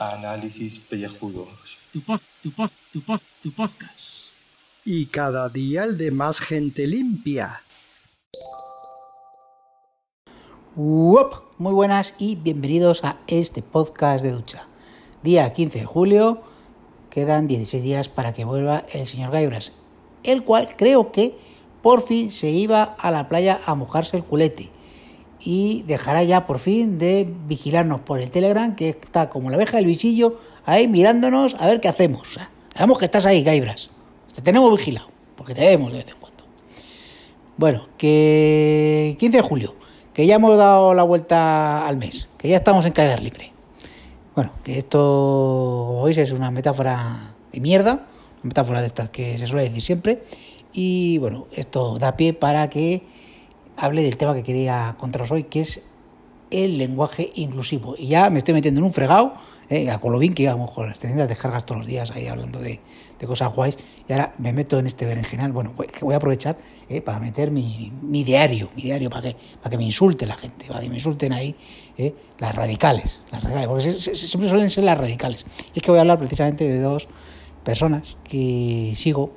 [0.00, 1.46] Análisis pellejudos.
[1.92, 4.30] Tu pod, tu pod, tu pod, tu podcast.
[4.84, 7.62] Y cada día el de más gente limpia.
[10.74, 14.66] Uop, Muy buenas y bienvenidos a este podcast de ducha.
[15.22, 16.42] Día 15 de julio,
[17.10, 19.72] quedan 16 días para que vuelva el señor Gaibras,
[20.24, 21.38] el cual creo que
[21.82, 24.70] por fin se iba a la playa a mojarse el culete
[25.40, 29.76] y dejará ya por fin de vigilarnos por el Telegram, que está como la abeja
[29.76, 32.26] del bichillo ahí mirándonos a ver qué hacemos.
[32.74, 33.90] sabemos que estás ahí, Gaibras.
[34.34, 36.44] Te tenemos vigilado, porque te vemos de vez en cuando.
[37.56, 39.74] Bueno, que 15 de julio,
[40.12, 43.52] que ya hemos dado la vuelta al mes, que ya estamos en caída libre.
[44.34, 49.38] Bueno, que esto, como veis, es una metáfora de mierda, una metáfora de estas que
[49.38, 50.24] se suele decir siempre.
[50.72, 53.02] Y bueno, esto da pie para que
[53.76, 55.82] hable del tema que quería contaros hoy, que es
[56.50, 57.94] el lenguaje inclusivo.
[57.98, 59.34] Y ya me estoy metiendo en un fregado,
[59.68, 62.28] eh, a con lo bien que íbamos con las de descargas todos los días ahí
[62.28, 62.80] hablando de,
[63.26, 63.78] cosas guays.
[64.08, 65.50] Y ahora me meto en este berenjenal.
[65.50, 66.56] Bueno, voy, voy a aprovechar
[66.88, 67.90] eh, para meter mi,
[68.24, 71.32] diario, mi diario para que, para que me insulte la gente, para que me insulten
[71.32, 71.56] ahí
[71.98, 75.46] eh, las radicales, las radicales, porque siempre suelen ser las radicales.
[75.74, 77.08] Y es que voy a hablar precisamente de dos
[77.64, 79.32] personas que sigo,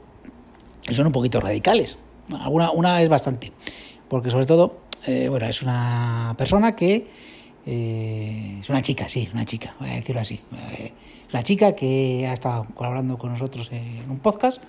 [0.89, 1.97] que son un poquito radicales.
[2.31, 3.53] alguna, una es bastante
[4.09, 7.05] porque sobre todo, eh, bueno, es una persona que
[7.65, 10.41] eh, es una chica, sí, una chica, voy a decirlo así.
[10.77, 10.91] Eh,
[11.27, 14.61] es una chica que ha estado colaborando con nosotros en un podcast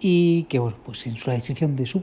[0.00, 2.00] y que, bueno, pues en su descripción de su,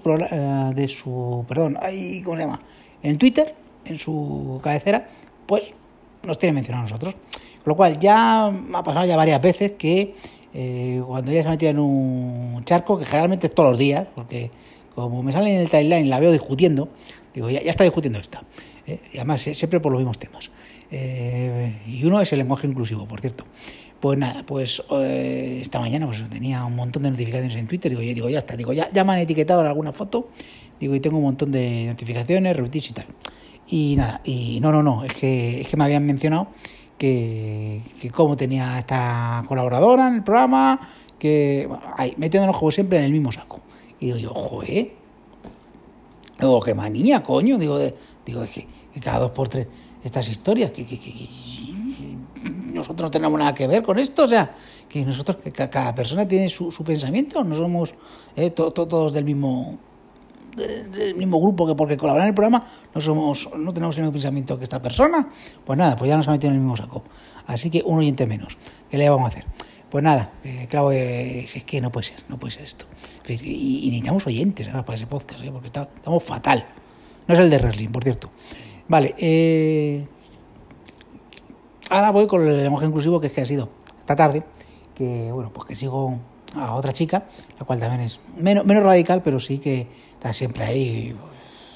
[0.76, 2.62] de su perdón, ahí, ¿cómo se llama?
[3.02, 5.08] En Twitter, en su cabecera,
[5.46, 5.74] pues
[6.24, 7.16] nos tiene mencionado a nosotros.
[7.64, 10.14] Con lo cual ya ha pasado ya varias veces que
[11.06, 14.52] cuando ella se metía en un charco, que generalmente es todos los días, porque
[14.96, 16.90] como me sale en el timeline, la veo discutiendo,
[17.34, 18.44] digo, ya, está discutiendo esta.
[18.88, 19.00] ¿eh?
[19.12, 20.50] Y además, siempre por los mismos temas.
[20.90, 23.46] Eh, y uno es el lenguaje inclusivo, por cierto.
[24.00, 28.02] Pues nada, pues eh, esta mañana pues tenía un montón de notificaciones en Twitter, digo,
[28.02, 30.30] yo digo, ya está, digo, ya, ya me han etiquetado en alguna foto,
[30.80, 33.06] digo, y tengo un montón de notificaciones, retweets y tal.
[33.68, 36.50] Y nada, y no, no, no, es que, es que me habían mencionado
[36.98, 40.80] que, que cómo tenía esta colaboradora en el programa,
[41.20, 43.62] que, bueno, ahí, metiéndonos como siempre en el mismo saco.
[44.00, 44.92] Y digo yo, joder.
[46.40, 47.58] Digo, qué manía, coño.
[47.58, 47.80] Digo,
[48.26, 48.68] digo es que,
[49.00, 49.68] cada dos por tres
[50.06, 50.86] estas historias, que,
[52.72, 54.54] nosotros no tenemos nada que ver con esto, o sea,
[54.88, 57.96] que nosotros, que cada persona tiene su, pensamiento, no somos
[58.36, 59.80] eh, todos del mismo
[60.56, 64.14] del mismo grupo que porque colaboran en el programa no somos no tenemos el mismo
[64.14, 65.28] pensamiento que esta persona
[65.66, 67.04] pues nada pues ya nos ha metido en el mismo saco
[67.48, 68.58] así que un oyente menos
[68.90, 69.46] ¿qué le vamos a hacer?
[69.90, 70.34] Pues nada,
[70.68, 72.86] claro, es, que no puede ser, no puede ser esto.
[73.30, 75.52] Y, necesitamos oyentes para ese podcast, ¿eh?
[75.54, 76.66] porque estamos fatal.
[77.28, 78.30] No es el de wrestling, por cierto.
[78.90, 80.06] Vale, eh,
[81.90, 84.44] ahora voy con el lenguaje inclusivo, que es que ha sido esta tarde,
[84.94, 86.20] que bueno, pues que sigo
[86.56, 87.26] a otra chica,
[87.60, 91.16] la cual también es menos, menos radical, pero sí que está siempre ahí,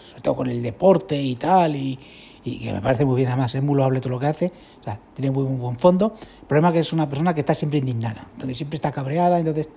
[0.09, 2.00] sobre todo con el deporte y tal, y,
[2.44, 4.51] y que me parece muy bien, además es muy loable todo lo que hace,
[4.81, 6.16] o sea, tiene muy, buen fondo.
[6.41, 9.40] El problema es que es una persona que está siempre indignada, entonces siempre está cabreada,
[9.40, 9.67] entonces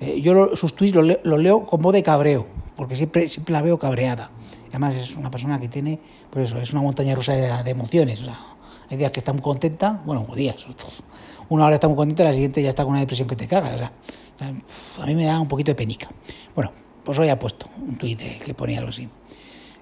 [0.00, 3.62] eh, yo sus tweets los leo, leo, con voz de cabreo, porque siempre, siempre la
[3.62, 4.30] veo cabreada.
[4.68, 5.98] Además es una persona que tiene,
[6.30, 8.38] pues eso, es una montaña rusa de, emociones, o sea,
[8.90, 10.56] hay días que está muy contenta, bueno, días,
[11.48, 13.74] una hora está muy contenta, la siguiente ya está con una depresión que te caga,
[13.74, 13.92] o sea,
[15.00, 16.08] a mí me da un poquito de penica.
[16.54, 16.72] Bueno,
[17.04, 19.08] pues hoy ha puesto un tuit que ponía algo así.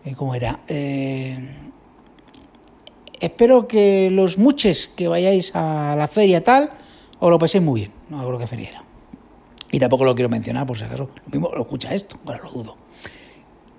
[0.05, 0.61] Eh, ¿Cómo era?
[0.69, 1.39] Eh,
[3.21, 6.71] espero que los muches que vayáis a la feria tal,
[7.19, 7.93] os lo paséis muy bien.
[8.11, 8.85] No lo que feria era.
[9.71, 11.11] Y tampoco lo quiero mencionar, por si acaso.
[11.27, 12.77] Lo mismo lo escucha esto, bueno, lo dudo.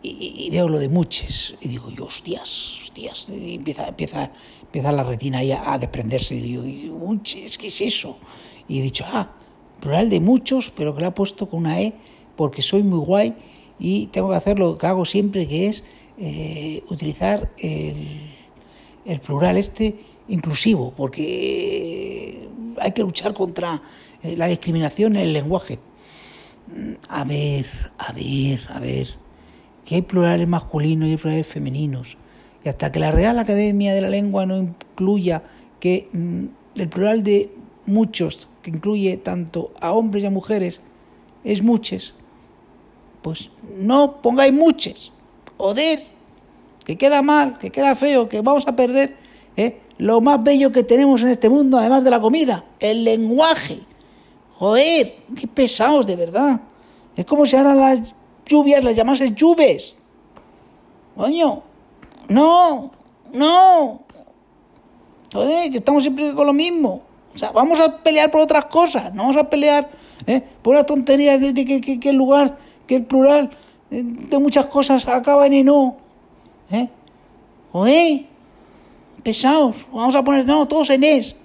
[0.01, 4.31] Y, veo lo de muches y digo, yo, hostias, hostias, y empieza, empieza,
[4.75, 6.35] empieza la retina ahí a, desprenderse.
[6.35, 8.17] Y digo, muches, ¿qué es eso?
[8.67, 9.31] Y he dicho, ah,
[9.79, 11.93] plural de muchos, pero que lo ha puesto con una E
[12.35, 13.35] porque soy muy guay
[13.79, 15.83] y tengo que hacer lo que hago siempre, que es
[16.17, 18.35] eh, utilizar el
[19.05, 19.95] el plural este
[20.27, 22.49] inclusivo, porque
[22.79, 23.81] hay que luchar contra
[24.23, 25.79] eh, la discriminación en el lenguaje.
[26.67, 27.65] Mm, a ver,
[27.97, 29.15] a ver, a ver,
[29.85, 32.17] que hay plurales masculinos y hay plurales femeninos.
[32.65, 35.43] Y hasta que la Real Academia de la Lengua no incluya
[35.79, 36.45] que mm,
[36.75, 37.51] el plural de
[37.85, 40.81] muchos, que incluye tanto a hombres y a mujeres,
[41.43, 42.15] es muchos,
[43.21, 45.13] pues no pongáis muchos.
[45.57, 46.15] Joder
[46.83, 49.15] que queda mal, que queda feo, que vamos a perder
[49.57, 49.79] ¿eh?
[49.97, 53.81] lo más bello que tenemos en este mundo, además de la comida, el lenguaje.
[54.57, 56.61] Joder, qué pesados de verdad.
[57.15, 58.13] Es como si ahora las
[58.45, 59.95] lluvias las llamasen lluves.
[61.15, 61.63] Coño,
[62.29, 62.91] no,
[63.33, 64.01] no.
[65.33, 67.01] Joder, que estamos siempre con lo mismo.
[67.33, 69.89] O sea, vamos a pelear por otras cosas, no vamos a pelear
[70.25, 70.41] ¿eh?
[70.61, 72.57] por las tonterías de, que, el lugar,
[72.87, 73.51] que el plural
[73.91, 75.97] eh, de muchas cosas acaba en no.
[76.71, 76.87] ¿Eh?
[77.73, 78.25] Joder,
[79.21, 81.35] pesados, vamos a poner, no, todos en es.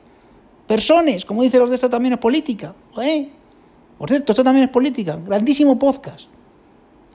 [0.68, 2.72] Personas, como dicen los de esta también es política.
[2.92, 3.28] Joder.
[3.98, 5.18] Por cierto, esto también es política.
[5.26, 6.28] Grandísimo podcast.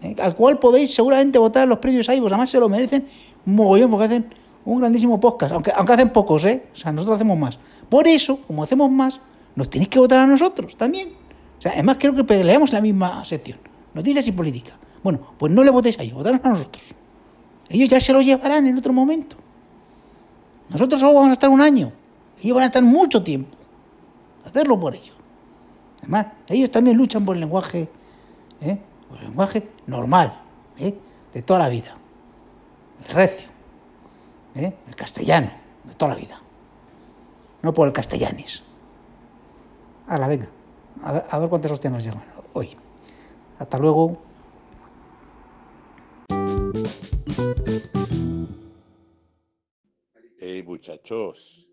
[0.02, 0.16] ¿Eh?
[0.22, 2.32] al cual podéis seguramente votar los premios iVoox.
[2.32, 3.08] Además se lo merecen
[3.46, 4.26] mogollón porque hacen
[4.66, 5.54] un grandísimo podcast.
[5.54, 6.66] Aunque, aunque hacen pocos, ¿eh?
[6.74, 7.60] O sea, nosotros hacemos más.
[7.90, 9.20] Por eso, como hacemos más,
[9.56, 11.10] nos tenéis que votar a nosotros también.
[11.58, 13.60] O sea, además creo que peleamos en la misma sección.
[13.94, 14.78] Noticias y política.
[15.04, 16.84] Bueno, pues no le votéis a ellos, votaros a nosotros.
[17.70, 19.38] Ellos ya se lo llevarán en otro momento.
[20.70, 21.92] Nosotros solo vamos a estar un año.
[22.42, 23.56] Ellos van a estar mucho tiempo.
[24.46, 25.16] Hacerlo por ellos.
[26.00, 27.90] Además, ellos también luchan por el lenguaje,
[28.62, 28.78] ¿eh?
[29.14, 30.42] El lenguaje normal,
[30.78, 30.98] ¿eh?
[31.34, 31.96] de toda la vida.
[33.08, 33.50] El recio,
[34.56, 34.74] ¿eh?
[34.88, 35.52] el castellano,
[35.84, 36.42] de toda la vida.
[37.62, 38.64] No por el castellanes.
[40.08, 40.48] Hala, venga.
[41.04, 42.24] A ver, a ver cuántas hostias llegan
[42.54, 42.78] hoy.
[43.60, 44.18] Hasta luego.
[50.40, 51.66] Hey muchachos,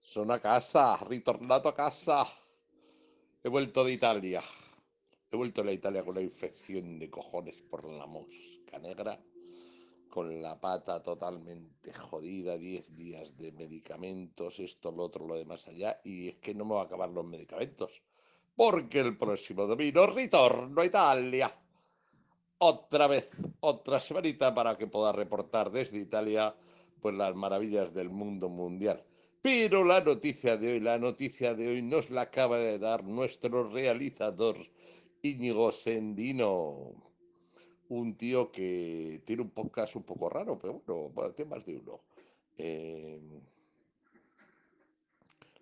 [0.00, 2.26] son a casa, ritornato a casa.
[3.42, 4.40] He vuelto de Italia.
[5.32, 9.18] He vuelto de Italia con una infección de cojones por la mosca negra,
[10.10, 15.96] con la pata totalmente jodida, 10 días de medicamentos, esto, lo otro, lo demás allá,
[16.04, 18.02] y es que no me va a acabar los medicamentos,
[18.54, 21.58] porque el próximo domingo ritorno a Italia.
[22.58, 26.54] Otra vez, otra semanita para que pueda reportar desde Italia
[27.00, 29.02] pues las maravillas del mundo mundial.
[29.40, 33.70] Pero la noticia de hoy, la noticia de hoy nos la acaba de dar nuestro
[33.70, 34.58] realizador
[35.22, 36.94] Íñigo Sendino.
[37.88, 42.00] Un tío que tiene un podcast un poco raro, pero bueno, tiene más de uno.
[42.56, 43.20] Eh,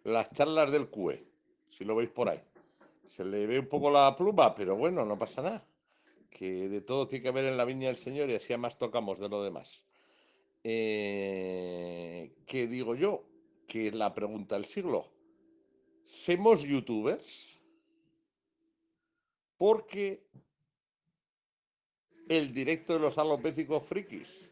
[0.04, 1.24] las charlas del CUE,
[1.68, 2.40] si lo veis por ahí.
[3.06, 5.62] Se le ve un poco la pluma, pero bueno, no pasa nada.
[6.30, 9.18] Que de todo tiene que haber en la viña del Señor y así además tocamos
[9.18, 9.84] de lo demás.
[10.62, 13.24] Eh, ¿Qué digo yo?
[13.66, 15.08] Que la pregunta del siglo.
[16.04, 17.59] ¿Semos youtubers?
[19.60, 20.22] Porque
[22.30, 24.50] el directo de los alopécicos frikis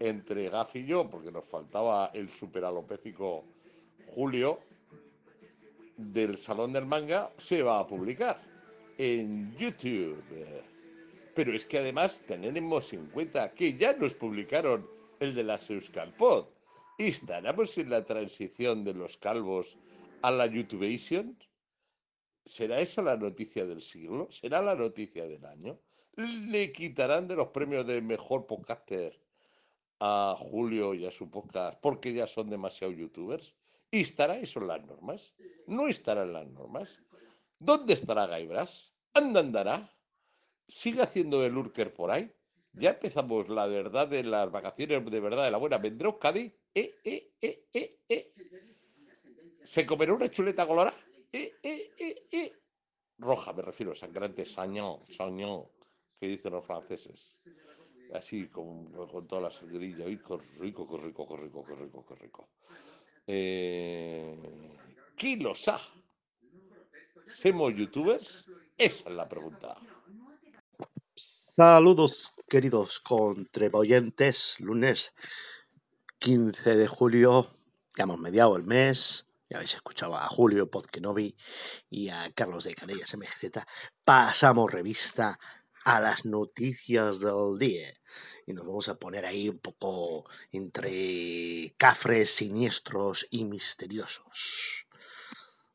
[0.00, 3.44] entre Gaf y yo, porque nos faltaba el super alopécico
[4.12, 4.58] Julio
[5.96, 8.42] del Salón del Manga, se va a publicar
[8.98, 10.20] en YouTube.
[11.36, 14.84] Pero es que además tenemos en cuenta que ya nos publicaron
[15.20, 16.46] el de las Euskalpod.
[16.98, 19.76] Y estaremos en la transición de los calvos
[20.22, 21.36] a la YouTubeation.
[22.48, 24.26] ¿Será esa la noticia del siglo?
[24.30, 25.78] ¿Será la noticia del año?
[26.16, 29.20] ¿Le quitarán de los premios de mejor podcaster
[30.00, 33.54] a Julio y a su podcast porque ya son demasiado youtubers?
[33.90, 35.34] ¿Y estará eso en las normas?
[35.66, 36.98] ¿No estará en las normas?
[37.58, 38.94] ¿Dónde estará Gaibras?
[39.12, 39.92] ¿Anda andará?
[40.66, 42.32] ¿Sigue haciendo el Urker por ahí?
[42.72, 45.76] Ya empezamos la verdad de las vacaciones de verdad de la buena.
[45.76, 46.50] ¿Vendrá Euskadi?
[46.74, 48.34] ¿Eh, eh, eh, eh, eh?
[49.64, 50.96] ¿Se comerá una chuleta colorada?
[51.32, 52.52] ¿Eh, eh, eh?
[53.18, 55.66] Roja, me refiero, sangrante, sañón, sañón,
[56.18, 57.50] que dicen los franceses.
[58.14, 60.06] Así, con, con toda la sangrilla.
[60.06, 62.48] ¡Ay, qué rico, qué rico, rico, qué rico, qué rico!
[65.16, 65.78] ¿Quién los ha?
[67.26, 68.46] ¿Semos youtubers?
[68.78, 69.76] Esa es la pregunta.
[71.14, 74.60] Saludos, queridos contribuyentes.
[74.60, 75.12] Lunes
[76.20, 77.48] 15 de julio,
[77.96, 79.27] ya hemos mediado el mes.
[79.48, 81.34] Ya habéis escuchado a Julio Podkenovi
[81.88, 83.64] y a Carlos de Canellas MGZ.
[84.04, 85.38] Pasamos revista
[85.84, 87.94] a las noticias del día.
[88.46, 94.86] Y nos vamos a poner ahí un poco entre cafres, siniestros y misteriosos.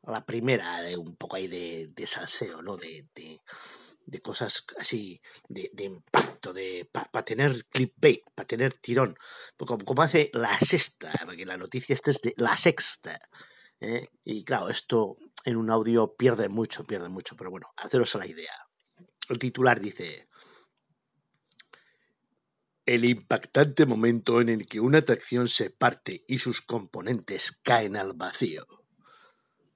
[0.04, 2.78] La primera, de un poco ahí de, de salseo, ¿no?
[2.78, 9.18] De, de, cosas así de, impacto, de para tener clickbait, para tener tirón,
[9.58, 13.20] como, como hace la sexta, porque la noticia esta es de la sexta.
[13.84, 14.10] ¿Eh?
[14.24, 18.28] Y claro, esto en un audio pierde mucho, pierde mucho, pero bueno, haceros a la
[18.28, 18.54] idea.
[19.30, 20.28] El titular dice,
[22.86, 28.14] el impactante momento en el que una atracción se parte y sus componentes caen al
[28.14, 28.66] vacío.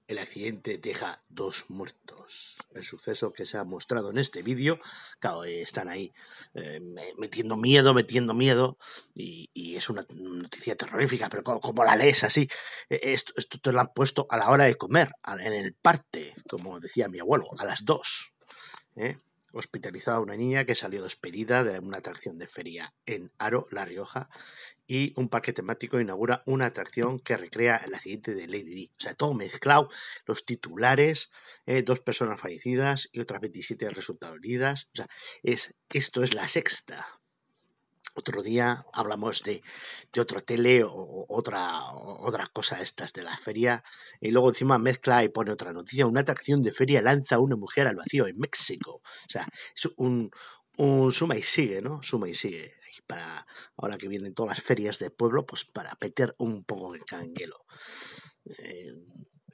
[0.08, 2.56] El accidente deja dos muertos.
[2.74, 4.80] El suceso que se ha mostrado en este vídeo,
[5.20, 6.14] claro, eh, están ahí
[6.54, 8.78] eh, me- metiendo miedo, metiendo miedo,
[9.16, 12.48] y, es una noticia terrorífica, pero co- como, la lees así,
[12.90, 15.10] eh, esto, te lo han puesto a la hora de comer,
[15.40, 18.34] en el parte, como decía mi abuelo, a las dos.
[18.96, 19.18] ¿eh?
[19.54, 23.86] hospitalizó a una niña que salió despedida de una atracción de feria en Aro, La
[23.86, 24.30] Rioja,
[24.88, 28.92] y un parque temático inaugura una atracción que recrea el accidente de Lady Di.
[28.98, 29.90] O sea, todo mezclado,
[30.26, 31.30] los titulares,
[31.66, 34.88] eh, dos personas fallecidas y otras 27 resultados heridas.
[34.94, 35.08] O sea,
[35.44, 37.06] es, esto es la sexta.
[38.16, 39.62] Otro día hablamos de,
[40.12, 43.84] de otro tele o otra, otra cosa estas de la feria
[44.20, 46.08] y luego encima mezcla y pone otra noticia.
[46.08, 49.02] Una atracción de feria lanza a una mujer al vacío en México.
[49.04, 50.32] O sea, es un,
[50.78, 52.02] un suma y sigue, ¿no?
[52.02, 52.77] Suma y sigue.
[53.06, 57.00] Para ahora que vienen todas las ferias de pueblo, pues para meter un poco de
[57.02, 57.66] canguelo.
[58.46, 58.94] Eh,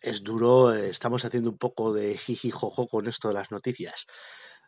[0.01, 4.05] es duro, estamos haciendo un poco de jiji jojo con esto de las noticias.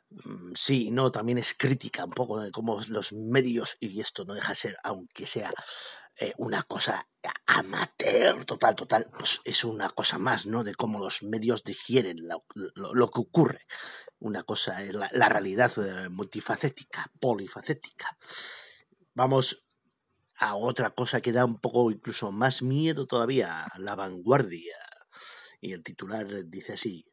[0.10, 4.34] Mm, sí, no, también es crítica un poco de cómo los medios, y esto no
[4.34, 5.54] deja de ser, aunque sea
[6.18, 7.06] eh, una cosa
[7.48, 10.64] amateur, total, total, pues es una cosa más, ¿no?
[10.64, 12.18] De cómo los medios digieren
[12.76, 13.66] lo, que ocurre.
[14.20, 18.18] Una cosa es la, realidad eh, multifacética, polifacética.
[19.16, 19.66] Vamos
[20.36, 24.76] a otra cosa que da un poco incluso más miedo todavía, la vanguardia.
[25.62, 27.06] Y el titular dice así,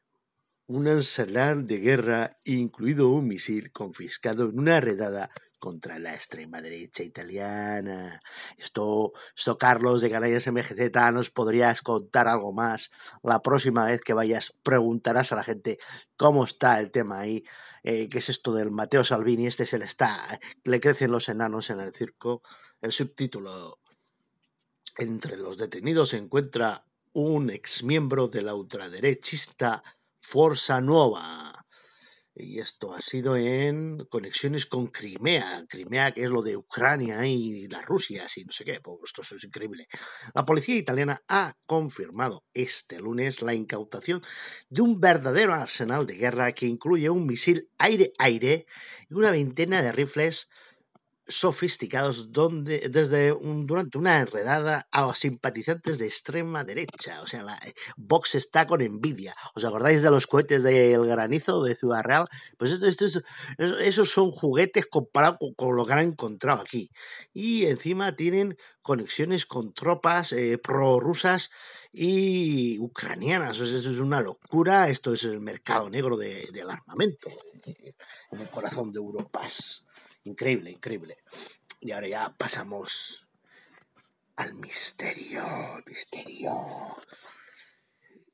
[0.67, 5.31] un arsenal de guerra, incluido un misil confiscado en una redada
[5.63, 8.21] contra la extrema derecha italiana.
[8.59, 12.91] Esto, esto Carlos de Canallas MGZ, nos podrías contar algo más.
[13.23, 15.79] La próxima vez que vayas, preguntarás a la gente
[16.17, 17.45] cómo está el tema ahí.
[17.85, 19.47] Eh, ¿Qué es esto del Mateo Salvini?
[19.47, 20.41] Este se le está.
[20.65, 22.43] Le crecen los enanos en el circo.
[22.81, 23.79] El subtítulo.
[24.99, 29.85] Entre los detenidos se encuentra un exmiembro de la ultraderechista
[30.19, 31.62] Forza Nueva.
[32.35, 35.67] Y esto ha sido en conexiones con Crimea.
[35.69, 38.81] Crimea, que es lo de Ucrania y la Rusia, así no sé qué.
[38.81, 39.87] Pues esto es increíble.
[40.35, 44.23] La policía italiana ha confirmado este lunes la incautación
[44.71, 48.67] de un verdadero arsenal de guerra que incluye un misil aire-aire
[49.11, 50.49] y una veintena de rifles
[51.27, 57.21] sofisticados donde, desde durante una enredada a los simpatizantes de extrema derecha.
[57.23, 59.35] O sea, la, eh, Vox está con envidia.
[59.55, 62.27] ¿Os acordáis de los cohetes del granizo de Ciudad Real?
[62.59, 63.23] Pues esto, esto,
[63.59, 66.91] esos son juguetes comparados con, lo que han encontrado aquí.
[67.33, 71.51] Y encima tienen conexiones con tropas eh, prorrusas
[71.93, 73.61] y ucranianas.
[73.61, 74.89] O sea, eso es una locura.
[74.89, 77.29] Esto es el mercado negro de, del armamento
[77.65, 79.85] en el corazón de Europas.
[80.25, 81.19] Increíble, increíble.
[81.81, 83.27] Y ahora ya pasamos
[84.37, 85.43] al misterio,
[85.87, 86.51] misterio.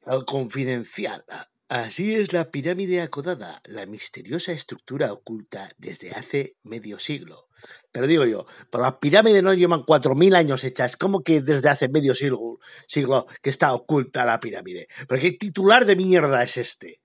[0.05, 1.25] Al confidencial.
[1.69, 7.49] Así es la pirámide acodada, la misteriosa estructura oculta desde hace medio siglo.
[7.93, 11.69] Pero digo yo, pero las pirámides no llevan cuatro mil años hechas, ¿cómo que desde
[11.69, 14.89] hace medio siglo, siglo que está oculta la pirámide?
[15.07, 17.03] ¿Pero qué titular de mierda es este?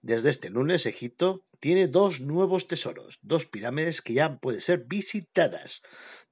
[0.00, 5.82] Desde este lunes, Egipto tiene dos nuevos tesoros, dos pirámides que ya pueden ser visitadas,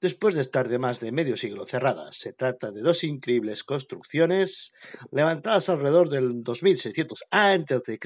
[0.01, 2.17] después de estar de más de medio siglo cerradas.
[2.17, 4.73] Se trata de dos increíbles construcciones
[5.11, 7.99] levantadas alrededor del 2600 a.C.,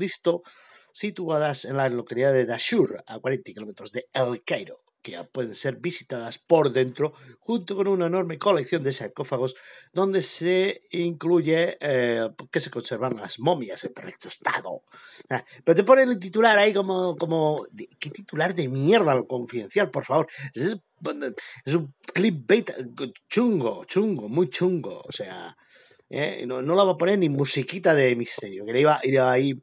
[0.93, 5.77] situadas en la localidad de Dashur, a 40 kilómetros de El Cairo que pueden ser
[5.77, 9.57] visitadas por dentro, junto con una enorme colección de sarcófagos
[9.93, 14.83] donde se incluye eh, que se conservan las momias en perfecto estado.
[15.29, 17.67] Ah, pero te ponen el titular ahí como, como
[17.99, 20.29] ¿qué titular de mierda lo confidencial, por favor?
[20.55, 20.77] Es,
[21.65, 22.71] es un clickbait
[23.29, 25.57] chungo, chungo, muy chungo, o sea...
[26.11, 26.45] ¿eh?
[26.47, 29.01] No, no la va a poner ni musiquita de misterio, que le iba,
[29.31, 29.63] a ir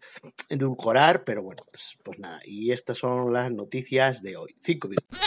[0.49, 2.39] edulcorar, pero bueno, pues, pues nada.
[2.45, 4.55] Y estas son las noticias de hoy.
[4.61, 5.19] Cinco minutos.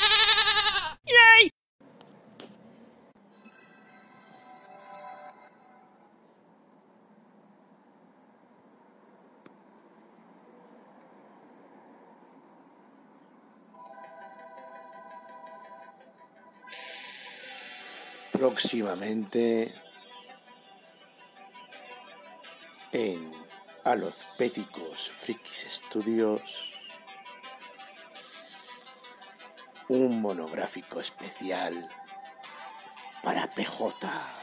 [18.33, 19.80] Próximamente
[22.93, 23.33] en
[23.85, 26.75] Alozpédicos Frikis Studios
[29.89, 31.89] un monográfico especial
[33.23, 34.40] para PJ.